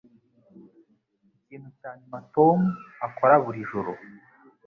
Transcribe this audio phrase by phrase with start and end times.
[1.39, 2.59] Ikintu cya nyuma Tom
[3.07, 3.91] akora buri joro